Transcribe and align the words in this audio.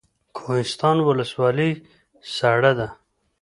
کوهستان 0.37 0.97
ولسوالۍ 1.07 1.71
سړه 2.35 2.71
ده؟ 2.79 2.87